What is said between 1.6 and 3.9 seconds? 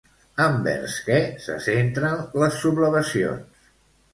centren les sublevacions?